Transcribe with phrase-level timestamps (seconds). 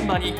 [0.00, 0.32] 現場に。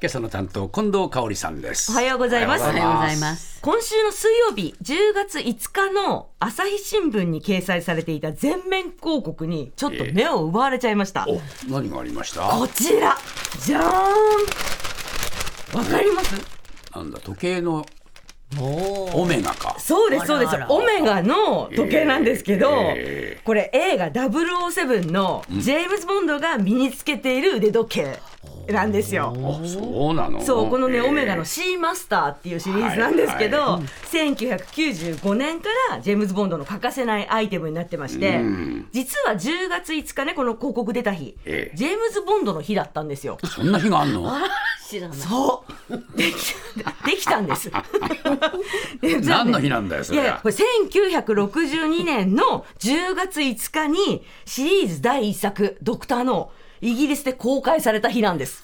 [0.00, 1.90] 今朝の担当近藤香織さんです。
[1.92, 2.62] おはようございます。
[2.62, 3.60] おはようございます。
[3.60, 11.38] 今週の水曜日10月5日の朝日新聞に掲載されていた全面広告にちょっと目を奪われちゃいました、お
[11.70, 12.48] 何がありました？
[12.48, 13.18] こちら
[13.60, 13.86] じゃーん。
[15.78, 16.34] わかります？
[16.94, 17.84] なんだ時計の
[18.58, 20.54] オメガかそうですそうです。
[20.68, 28.18] オメガの時計なんですけど、えこれ映画007のジェームズ・ボンドが身につけている腕時計
[28.70, 29.32] なんですよ。
[29.34, 30.42] あそうなの？
[30.42, 33.80] そうこのね、えーオメガのシーマスターっていうシリーズなんですけど、
[34.12, 38.88] 1995年からジェームズ・ボンドの欠かせないアイテムになってまして、うん。
[38.92, 41.76] 実は10月5日ねこの広告出た日、ええ。
[41.76, 43.38] ジェームズ・ボンドの日だったんですよ。
[43.44, 44.30] そんな日があんの？
[44.86, 45.18] 知らない。
[45.18, 45.72] そう
[46.14, 46.54] で き
[47.06, 47.70] できたんです。
[49.00, 58.62] で何の日なんだよそれいやこれ1962年の10月5日にシリーズ第1作「ドクターのイギリスで公開された日なんです。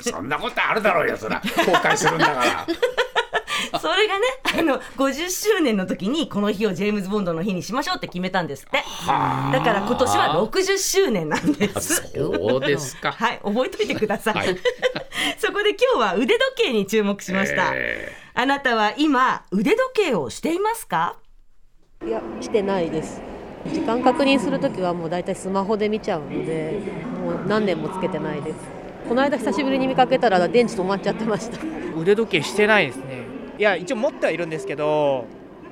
[0.00, 1.42] そんなことあるだろうよそら。
[1.66, 2.66] 公開するんだから。
[3.80, 4.26] それがね
[4.58, 8.78] あの50周年の時にこの日をジェームズ・ボンドの日にしましょうって決めたんですって。
[8.78, 12.10] だから今年は60周年なんです。
[12.14, 13.12] そうですか。
[13.12, 14.34] はい、覚えといてください。
[14.34, 14.56] はい
[15.38, 17.72] そこで今日は腕時計に注目しました。
[17.74, 21.16] えあなたは今腕時計をしていますか？
[22.06, 23.22] いやしてないです。
[23.72, 26.78] 時間確認するときはもう大体スマホで見ちゃうので
[27.22, 28.56] もう何年もつけてないです。
[29.08, 31.58] この間久しぶりに見かけたら電池止まっちゃってました。
[31.96, 33.24] 腕時計してないですね。
[33.58, 35.26] いや一応持ってはいるんですけど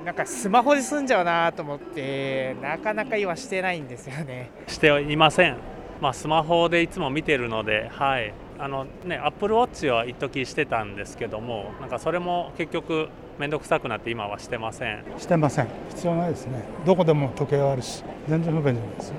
[0.05, 4.51] なんかスマホで済んじゃうなと思ってなかなか今してないんですよね。
[4.67, 5.57] していません、
[6.03, 8.33] まあ、スマホでいつも見てるので、はい。
[8.59, 13.07] あのね、アップルウォッチは一時してたんですけどもなんかそれも結局
[13.39, 15.03] 面倒くさくなって今はしてません。
[15.17, 15.67] してません。
[15.89, 16.61] 必要ないですね。
[16.85, 19.15] どこでも時計はあるし全然不便じゃないですよ。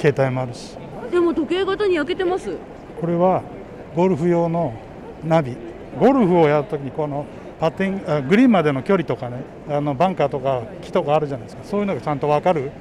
[0.00, 0.76] 携帯もあるし。
[1.12, 2.56] でも時計型に焼けてます？
[3.00, 3.42] これは
[3.94, 4.74] ゴルフ用の
[5.24, 5.56] ナビ。
[5.98, 7.24] ゴルフをやるときにこの
[7.60, 11.62] パッティングあグリーンまでの距離とかねあのバンカーとか木とかあるじゃないですか。
[11.64, 12.72] そういうのがちゃんと分かる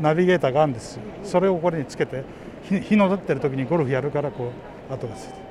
[0.00, 1.02] ナビゲーターがあるんですよ。
[1.22, 2.24] それをこれにつけて
[2.68, 4.50] 日 の出ってる時にゴルフやるからこ
[4.90, 5.43] う後がついて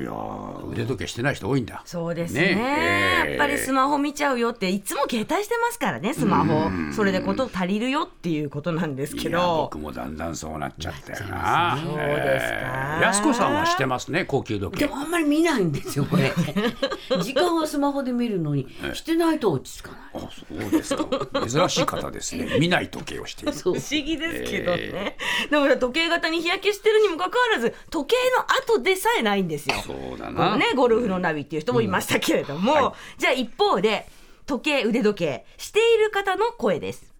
[0.00, 0.70] いやー。
[0.72, 1.82] 腕時計してない人多いんだ。
[1.84, 2.40] そうですね。
[2.54, 3.30] ねえ。
[3.30, 6.70] やっぱりスマホ見ちゃうよっていつも携帯してますからねスマホ。
[6.92, 14.86] それでこと足りるよっていうことなんですけいやど僕もだんだんそうなっちゃったよなそうですかえー安子さんはしてますね高級時計。
[14.86, 16.32] でもあんまり見ないんですよ、これ。
[17.22, 20.00] 時間はスマホで見るのに、してないと落ち着かない。
[20.14, 21.04] あそうですか。
[21.48, 22.56] 珍しい方ですね。
[22.60, 23.52] 見ない時計をしている。
[23.52, 23.74] そう。
[23.74, 25.16] 不思議ですけどね、
[25.50, 28.44] でも時計型に日焼けしてるにもかかわらず時計の
[28.74, 34.06] 後でさえないんですよそうだな、ねゴルフのナビっていう人もいましたけれども、じゃあ一方で
[34.46, 37.14] 時計腕時計している方の声です。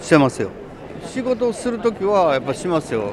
[0.00, 0.50] してますよ。
[1.06, 3.10] 仕事をするときはやっぱしますよ。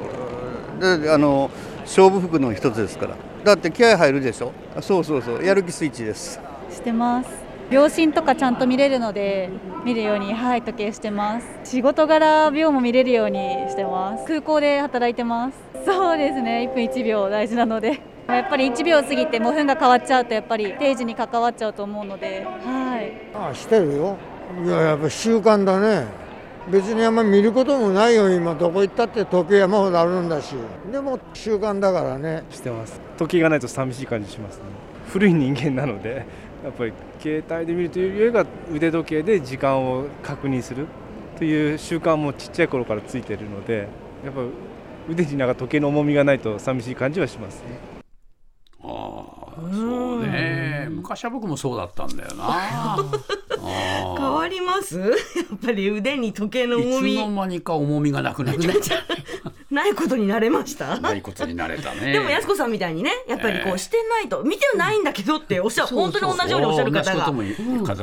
[0.79, 3.15] であの勝負服の一つですから。
[3.43, 4.51] だって気合入るでしょ？
[4.81, 5.43] そうそうそう。
[5.43, 6.39] やる気スイッチです。
[6.71, 7.29] してます。
[7.71, 9.49] 秒針とかちゃんと見れるので
[9.85, 11.47] 見るようにはい時計してます。
[11.63, 13.39] 仕事柄秒も見れるように
[13.69, 14.25] してます。
[14.25, 15.57] 空港で働いてます。
[15.85, 16.69] そうですね。
[16.71, 23.13] 1分1秒大事なのでやっぱり1秒過ぎてもう分が変わっちゃうとやっぱり定時に関わっちゃうと思うのではい。
[23.33, 24.17] あしてるよ。
[24.63, 26.07] いややっぱ習慣だね。
[26.69, 28.29] 別にあんま見ることもないよ。
[28.33, 30.55] 今どこ行ったって時計山ほどあるんだし。
[30.91, 32.43] でも習慣だからね。
[32.49, 33.01] してます。
[33.17, 34.63] 時計がないと寂しい感じしますね。
[35.07, 36.25] 古い人間なので
[36.63, 40.87] やっぱり携帯で見るというよりは腕時計で時間を確認する。
[41.41, 43.87] という習慣もちっちゃい頃からついてるので
[44.23, 44.41] やっぱ
[45.09, 47.79] 腕になんか時計の重みがないと寂しい感じはしますね
[49.71, 50.87] そうね。
[50.91, 52.45] 昔は僕もそうだったんだよな。
[52.47, 52.97] あ
[54.17, 54.99] 変わります？
[54.99, 55.13] やっ
[55.63, 58.73] ぱり腕に時計のーいつ重みの間にか重みがなくなっちゃっ
[59.71, 60.95] ないことになれました？
[60.95, 62.11] たないことになれたね。
[62.13, 63.73] でも安子さんみたいにねやっぱりこええ。
[63.73, 67.31] うしてないと見てないんだけどっておっしゃる本当に同じようにおっしゃる方が方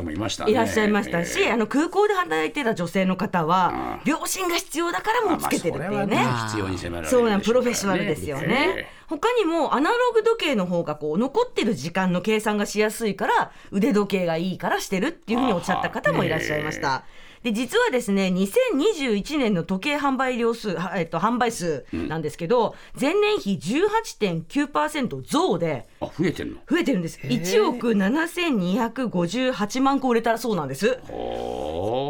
[0.03, 0.51] もいましたね。
[0.53, 6.27] いらっしゃいましたし、えあの空港で働いてた女性の方はあ秒針が必要だからもうつけてるっていうね。
[6.49, 8.75] 必要に迫られるそうなんプロフェッショナルですよね。
[8.79, 17.05] え他にもアナログ時計の方がこう残ってる時間の計算がしやすいから腕時計がいいからしてるっていうふうにおっしゃった方もいらっしゃいました。
[17.43, 26.59] で実はですね2021年の時計販売量数、はえっと、販売数なんですけど、前年比18.9%増であ増えてんの？
[26.69, 27.19] 増えてるんです。
[27.21, 30.87] 1億7258万個売れたそうなんです。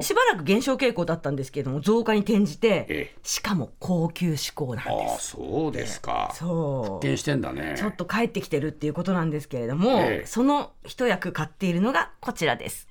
[0.00, 6.32] しばらく減少傾向だったんですけれども増加に転じてえしかも高級志向なんでああすそうですか。
[6.34, 6.92] そう。
[6.94, 7.74] 発見してんだね。
[7.76, 10.26] ちょっと帰ってきてるっていうことなんですけれども、ええ。
[10.26, 12.88] その一役買っているのがこちらです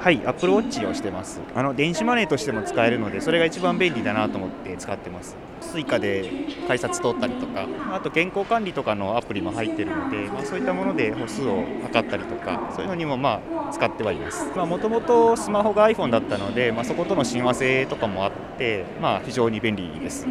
[0.00, 1.42] はい、 Apple Watch をしてます。
[1.54, 5.36] あの電子マネーとしても使えるので、それが一番便利だなと思って使ってます。
[5.60, 6.24] Suica で
[6.66, 14.50] 改札通ったりとか、あと健康管理とかのアプリも入ってるので、まあ、そういったもので歩数を測ったりとか、そういうのにもまあ使ってはいます。
[14.56, 20.26] まあ、もともとスマホが iPhone だったので、まあ、そことの親和性とかもあって、まあ、非常に便利です。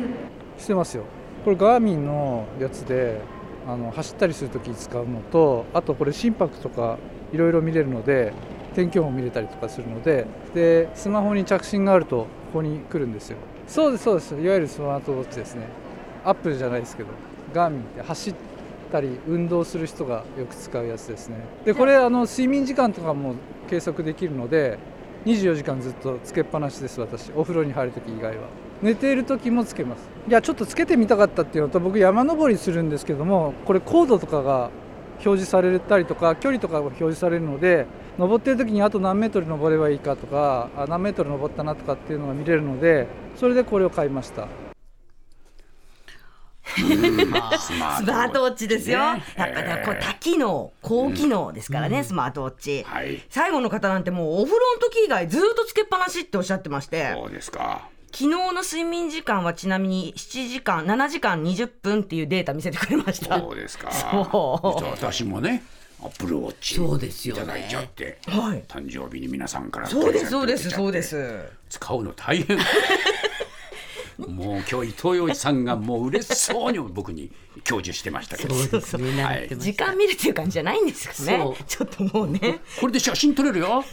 [0.57, 1.03] してますよ
[1.45, 3.21] これガーミンのやつで
[3.67, 6.97] あの走ったりするときに使うのとあとこれ心拍とか
[7.31, 8.33] いろいろ見れるので
[8.75, 13.37] 天気予報見れたりとかするのででスマホに着信があるとここに来るんですよ。
[13.67, 14.35] そうですそうです。
[14.35, 15.63] いわゆるスマートウォッチですね。
[16.25, 17.09] アップルじゃないですけど
[17.53, 18.35] ガーミンって走っ
[18.91, 21.37] たり運動する人がよく使うやつですね。
[21.65, 23.35] でこれあの睡眠時間とかも
[23.69, 24.79] 計測できるので
[25.25, 27.31] 24時間ずっとつけっぱなしです私。
[27.35, 28.43] お風呂に入るとき以外は。
[28.81, 30.09] 寝ている時もつけます。
[30.27, 34.69] いやちょっとつけてみたかったっていうのと僕山登りするんですけどもこれ高度とかが
[35.25, 37.87] 表示されたりとか距離とかが表示されるので
[38.19, 43.07] 登ってる時にあと何メートル登ればいいかとかあ何メートル登ったなとかっていうのが見れるので
[43.37, 44.49] それでこれを買いました
[46.75, 49.15] スマスマートウォッチですよ。
[49.15, 52.85] ねやっぱね、これ多機能、高機能ですからね、スマートウォッチ。
[53.29, 57.11] 最後の方なんてもうお風呂の時以外ずっとつけっぱなしっておっしゃってまして。
[57.15, 57.89] そうですか。
[58.11, 63.39] 昨日の睡眠時間はちなみに7時間、7時間20分っていうデータ見せてくれました。
[63.39, 63.91] そうですか。
[63.91, 65.63] そう私もね、
[66.01, 71.43] アップルウォッチそうですよねいただいちゃって、はい誕生日に皆さんからそうです、そうです、プレゼントそうです。
[71.69, 72.57] 使うの大変。
[74.27, 77.31] もう今日伊藤洋一さんがもう嬉しそうに僕に
[77.63, 78.55] 享受してましたけど。
[78.55, 81.63] そうですねはい時間見るっていう感じじゃないんですかねそう。
[81.65, 82.59] ちょっともうね。
[82.79, 83.83] これで写真撮れるよ。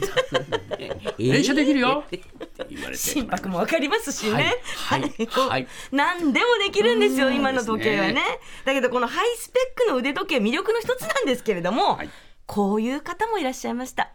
[1.17, 2.03] 連写できるよ。
[2.69, 2.97] 言われて。
[2.97, 4.31] 心拍もわかりますしね。
[4.33, 8.21] はいはいはい何でもできるんですよ、うん今の時計はね。
[8.65, 11.99] だけどこのハイスペックの腕時計魅力の一つなんですけれども、
[12.45, 14.11] こういう方もいらっしゃいました。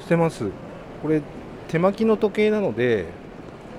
[0.00, 0.50] してます
[1.02, 1.22] これ
[1.68, 3.06] 手巻きの時計なので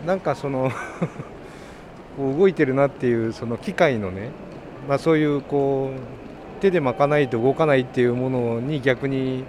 [0.07, 0.71] なんかその
[2.15, 4.29] こう動いてるなっていうその機械のね、
[4.87, 9.43] まあ、そういうこう手で巻かないと動かないっていうものに逆に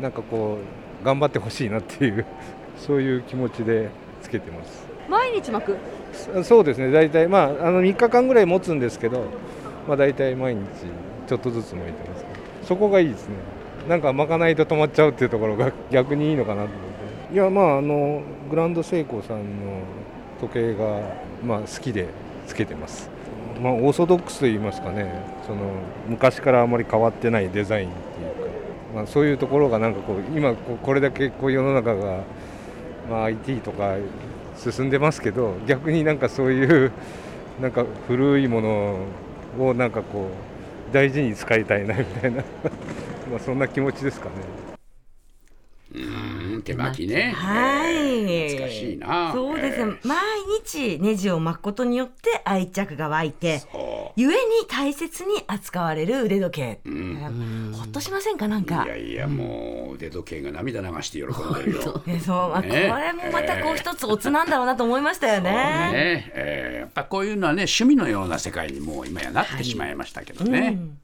[0.00, 0.56] なんかこ
[1.02, 2.24] う頑張ってほしいなっていう
[2.78, 3.90] そういう気持ちで
[4.22, 4.88] つけてます。
[5.10, 5.76] 毎日巻く？
[6.14, 9.24] そそうですね大体まああの3日間ぐらい持つんですけど、
[9.86, 10.60] まあ、大体毎日
[11.26, 13.34] ちょっとずつ巻いてますけどそこがいいですね。
[13.90, 16.91] なんか巻かないと止まっちゃうっていうところが逆にいいのかなと
[17.32, 18.20] いやまああの
[18.50, 19.80] グランドセイコーさんの
[20.38, 21.00] 時計が
[21.42, 22.08] まあ好きで
[22.46, 23.08] つけてます
[23.62, 25.10] まあオーソドックスと言いますかね
[25.46, 25.60] その
[26.06, 32.22] 昔からあまり変わってないデザインっていうか、まあ、そういうところがなんかこう今こうこれだけこう世の中が、
[33.08, 33.96] まあ、IT とか
[34.58, 36.92] 進んでますけど逆になんかそういう
[37.62, 38.98] なんか古いもの
[39.58, 40.28] をなんかこ
[40.90, 42.42] う大事に使いたいなみたいな
[43.32, 44.71] まあそんな気持ちですかね。
[46.62, 47.32] うん手巻きね。
[47.36, 48.48] はい。
[48.50, 49.32] 懐かしいな。
[49.32, 50.06] そうです。
[50.06, 50.16] 毎
[50.64, 54.32] 日ネジを巻くことによって愛着が湧いて、故に
[54.68, 56.80] 大切に扱われる腕時計。
[56.84, 58.48] ほっとしませんか？
[58.48, 58.88] なんかい。
[58.88, 62.02] やいやもう腕時計が涙流して喜んでるよ。
[62.08, 65.50] えそう、まあ、こねれもまたこう一つオツなんだろうなと思いましたよね。
[65.50, 70.76] ねえーやっぱこういうのはね趣味のような世界にもう今やなってしまいましたけどね。
[70.78, 70.98] うん